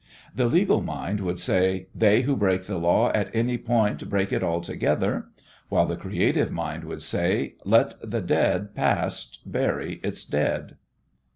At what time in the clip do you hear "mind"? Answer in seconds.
0.81-1.19, 6.51-6.85